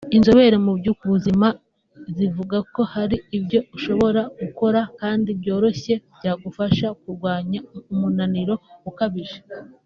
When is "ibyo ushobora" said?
3.37-4.21